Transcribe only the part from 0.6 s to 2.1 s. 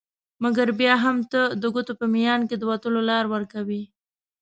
بیا هم ته د ګوتو په